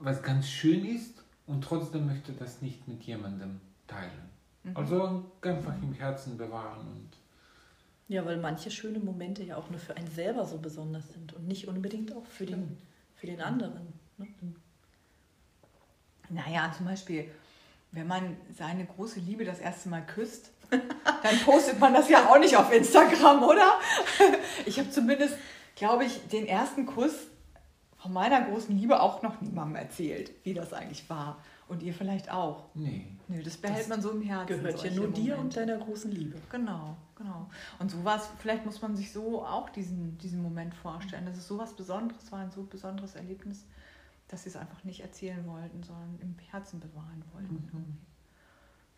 [0.00, 4.30] was ganz schön ist und trotzdem möchte das nicht mit jemandem teilen.
[4.62, 4.76] Mhm.
[4.76, 7.08] Also einfach im Herzen bewahren und
[8.10, 11.46] Ja, weil manche schöne Momente ja auch nur für einen selber so besonders sind und
[11.46, 12.76] nicht unbedingt auch für den,
[13.14, 13.92] für den anderen.
[14.18, 14.26] Ne?
[16.28, 17.30] Naja, zum Beispiel,
[17.92, 22.40] wenn man seine große Liebe das erste Mal küsst, dann postet man das ja auch
[22.40, 23.78] nicht auf Instagram, oder?
[24.66, 25.36] Ich habe zumindest,
[25.76, 27.14] glaube ich, den ersten Kuss
[27.96, 31.40] von meiner großen Liebe auch noch niemandem erzählt, wie das eigentlich war.
[31.70, 32.64] Und ihr vielleicht auch.
[32.74, 33.06] nee.
[33.28, 34.48] Nö, das behält man so im Herzen.
[34.48, 36.36] Gehört ja nur dir und deiner großen Liebe.
[36.50, 37.48] Genau, genau.
[37.78, 41.46] Und so was, vielleicht muss man sich so auch diesen, diesen Moment vorstellen, dass es
[41.46, 43.66] so was Besonderes war, ein so besonderes Erlebnis,
[44.26, 47.68] dass sie es einfach nicht erzählen wollten, sondern im Herzen bewahren wollten.
[47.72, 47.98] irgendwie.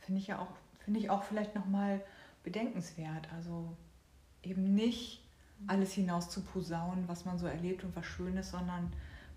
[0.01, 2.01] Finde ich ja auch, finde ich auch vielleicht nochmal
[2.43, 3.29] bedenkenswert.
[3.35, 3.77] Also
[4.43, 5.23] eben nicht
[5.67, 8.91] alles hinaus zu posaunen, was man so erlebt und was Schönes, sondern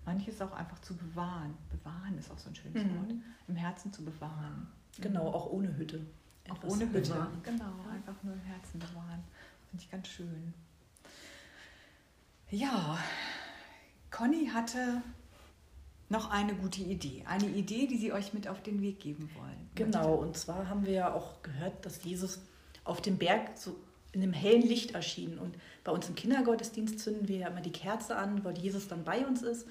[0.06, 1.54] manches auch einfach zu bewahren.
[1.70, 2.96] Bewahren ist auch so ein schönes Mhm.
[2.96, 3.14] Wort.
[3.48, 4.66] Im Herzen zu bewahren.
[5.00, 6.06] Genau, auch ohne Hütte.
[6.48, 7.10] Auch Etwas ohne Hütte.
[7.12, 7.40] bewahren.
[7.42, 9.22] Genau, einfach nur im Herzen bewahren.
[9.70, 10.54] Finde ich ganz schön.
[12.50, 12.98] Ja,
[14.10, 15.02] Conny hatte
[16.08, 17.24] noch eine gute Idee.
[17.26, 19.68] Eine Idee, die sie euch mit auf den Weg geben wollen.
[19.74, 22.40] Genau, und zwar haben wir ja auch gehört, dass Jesus
[22.84, 23.76] auf dem Berg so
[24.12, 25.36] in einem hellen Licht erschien.
[25.38, 29.02] Und bei uns im Kindergottesdienst zünden wir ja immer die Kerze an, weil Jesus dann
[29.02, 29.66] bei uns ist.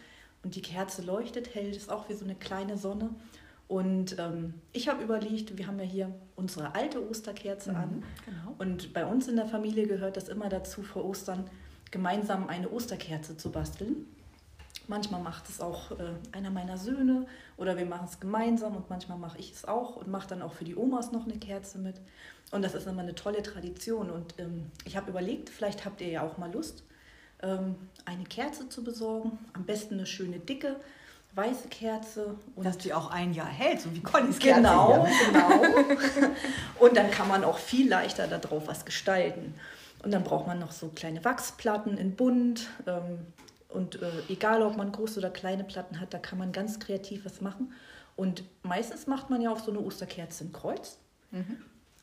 [0.46, 3.10] Und die Kerze leuchtet hell, ist auch wie so eine kleine Sonne.
[3.68, 8.04] Und ähm, ich habe überlegt, wir haben ja hier unsere alte Osterkerze Mhm, an.
[8.26, 8.56] Genau.
[8.60, 11.50] Und bei uns in der Familie gehört das immer dazu, vor Ostern
[11.90, 14.06] gemeinsam eine Osterkerze zu basteln.
[14.88, 17.26] Manchmal macht es auch äh, einer meiner Söhne
[17.58, 20.54] oder wir machen es gemeinsam und manchmal mache ich es auch und mache dann auch
[20.54, 21.96] für die Omas noch eine Kerze mit.
[22.52, 24.12] Und das ist immer eine tolle Tradition.
[24.12, 26.84] Und ähm, ich habe überlegt, vielleicht habt ihr ja auch mal Lust,
[28.06, 29.38] eine Kerze zu besorgen.
[29.54, 30.76] Am besten eine schöne dicke,
[31.36, 32.36] weiße Kerze.
[32.56, 35.16] Und Dass die auch ein Jahr hält, so wie Connys Kerze Genau, hier.
[35.32, 36.30] genau.
[36.80, 39.54] Und dann kann man auch viel leichter darauf was gestalten.
[40.04, 42.68] Und dann braucht man noch so kleine Wachsplatten in bunt.
[42.86, 43.20] Ähm,
[43.70, 47.26] und äh, egal, ob man große oder kleine Platten hat, da kann man ganz kreativ
[47.26, 47.74] was machen.
[48.16, 50.98] Und meistens macht man ja auf so eine Osterkerze ein Kreuz.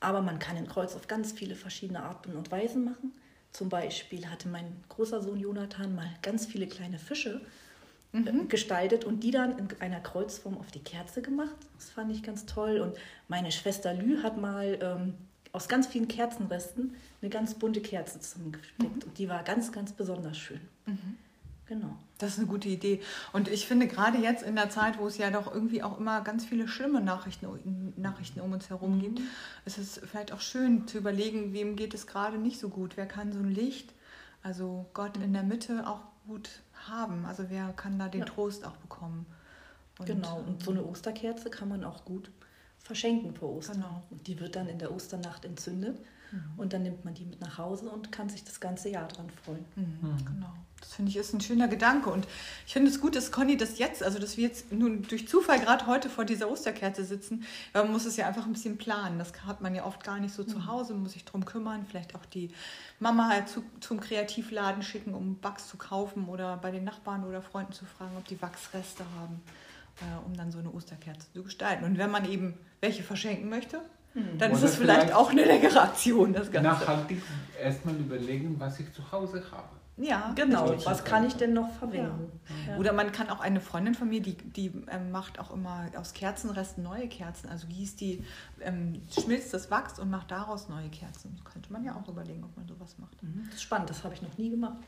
[0.01, 3.15] Aber man kann ein Kreuz auf ganz viele verschiedene Arten und Weisen machen.
[3.53, 7.43] Zum Beispiel hatte mein großer Sohn Jonathan mal ganz viele kleine Fische
[8.13, 11.55] äh, gestaltet und die dann in einer Kreuzform auf die Kerze gemacht.
[11.77, 12.79] Das fand ich ganz toll.
[12.81, 12.97] Und
[13.29, 15.15] meine Schwester Lü hat mal ähm,
[15.53, 19.05] aus ganz vielen Kerzenresten eine ganz bunte Kerze zusammengesteckt.
[19.05, 20.61] Und die war ganz, ganz besonders schön.
[21.67, 21.97] Genau.
[22.23, 23.01] Das ist eine gute Idee.
[23.33, 26.21] Und ich finde, gerade jetzt in der Zeit, wo es ja doch irgendwie auch immer
[26.21, 29.21] ganz viele schlimme Nachrichten, Nachrichten um uns herum gibt,
[29.65, 32.97] ist es vielleicht auch schön zu überlegen, wem geht es gerade nicht so gut.
[32.97, 33.93] Wer kann so ein Licht,
[34.45, 36.49] also Gott in der Mitte, auch gut
[36.89, 37.25] haben?
[37.27, 38.27] Also wer kann da den Ja.
[38.27, 39.27] Trost auch bekommen?
[39.99, 40.45] Und, genau.
[40.47, 42.31] Und so eine Osterkerze kann man auch gut
[42.79, 43.79] verschenken vor Ostern.
[43.79, 44.03] Genau.
[44.11, 45.99] Und die wird dann in der Osternacht entzündet.
[46.57, 49.29] Und dann nimmt man die mit nach Hause und kann sich das ganze Jahr dran
[49.45, 49.65] freuen.
[49.77, 50.53] Mhm, Genau.
[50.81, 52.11] Das finde ich ist ein schöner Gedanke.
[52.11, 52.27] Und
[52.67, 55.61] ich finde es gut, dass Conny das jetzt, also dass wir jetzt nun durch Zufall
[55.61, 59.19] gerade heute vor dieser Osterkerze sitzen, weil man muss es ja einfach ein bisschen planen.
[59.19, 61.87] Das hat man ja oft gar nicht so zu Hause, man muss sich drum kümmern,
[61.89, 62.51] vielleicht auch die
[62.99, 67.43] Mama halt zu, zum Kreativladen schicken, um Wachs zu kaufen oder bei den Nachbarn oder
[67.43, 69.41] Freunden zu fragen, ob die Wachsreste haben,
[70.01, 71.85] äh, um dann so eine Osterkerze zu gestalten.
[71.85, 73.81] Und wenn man eben welche verschenken möchte,
[74.15, 76.69] dann ist Oder es vielleicht vielleicht auch eine leckere Aktion, das Ganze.
[76.71, 77.23] Nachhaltig
[77.61, 79.69] erstmal überlegen, was ich zu Hause habe.
[79.99, 80.87] Ja, Genau, richtig.
[80.87, 82.33] was kann ich denn noch verwenden?
[82.67, 82.77] Ja.
[82.79, 86.15] Oder man kann auch eine Freundin von mir, die, die ähm, macht auch immer aus
[86.15, 87.51] Kerzenresten neue Kerzen.
[87.51, 88.25] Also gießt die,
[88.63, 91.37] ähm, schmilzt das Wachs und macht daraus neue Kerzen.
[91.37, 93.23] Das könnte man ja auch überlegen, ob man sowas macht.
[93.23, 94.79] Mhm, Das ist spannend, das habe ich noch nie gemacht.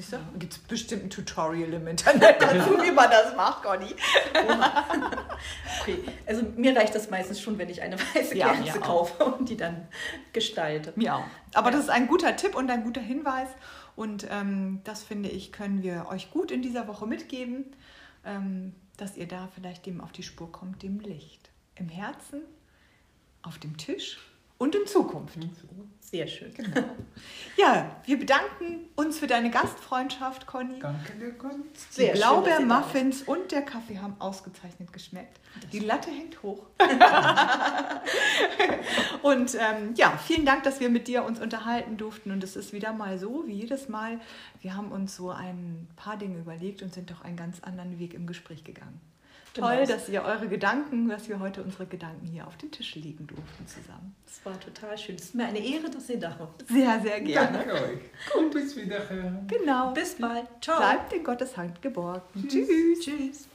[0.00, 0.38] Siehst du?
[0.38, 3.94] Gibt es bestimmt ein Tutorial im Internet dazu, wie man das macht, Conny.
[5.82, 9.48] Okay, also mir reicht das meistens schon, wenn ich eine weiße Ja, Kerze kaufe und
[9.48, 9.88] die dann
[10.32, 10.94] gestalte.
[10.96, 11.24] Mir auch.
[11.52, 13.48] Aber das ist ein guter Tipp und ein guter Hinweis.
[13.94, 17.66] Und ähm, das finde ich, können wir euch gut in dieser Woche mitgeben,
[18.24, 21.50] ähm, dass ihr da vielleicht dem auf die Spur kommt, dem Licht.
[21.74, 22.40] Im Herzen,
[23.42, 24.18] auf dem Tisch
[24.56, 25.38] und in Zukunft.
[26.10, 26.52] Sehr schön.
[27.56, 30.80] Ja, wir bedanken uns für deine Gastfreundschaft, Conny.
[30.80, 31.62] Danke dir, Conny.
[31.62, 35.38] Die Sehr schön, dass Blaubeermuffins und der Kaffee haben ausgezeichnet geschmeckt.
[35.72, 36.66] Die Latte hängt hoch.
[39.22, 42.32] und ähm, ja, vielen Dank, dass wir mit dir uns unterhalten durften.
[42.32, 44.20] Und es ist wieder mal so, wie jedes Mal.
[44.62, 48.14] Wir haben uns so ein paar Dinge überlegt und sind doch einen ganz anderen Weg
[48.14, 49.00] im Gespräch gegangen.
[49.54, 49.68] Genau.
[49.68, 53.26] Toll, dass ihr eure Gedanken, dass wir heute unsere Gedanken hier auf den Tisch legen
[53.26, 54.14] durften zusammen.
[54.26, 55.16] Es war total schön.
[55.16, 56.64] Es ist mir eine Ehre, dass ihr da wart.
[56.68, 57.58] Sehr, sehr gerne.
[57.58, 58.32] Danke euch.
[58.32, 59.48] Gut, bis wiederhören.
[59.48, 59.92] Genau.
[59.92, 60.46] Bis bald.
[60.60, 60.78] Ciao.
[60.78, 62.48] Bleibt in Gottes Hand geborgen.
[62.48, 62.68] Tschüss.
[62.68, 63.00] Tschüss.
[63.00, 63.49] Tschüss.